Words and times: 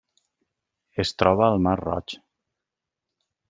Es 1.03 1.11
troba 1.23 1.45
al 1.49 1.61
mar 1.67 1.77
Roig. 1.85 2.17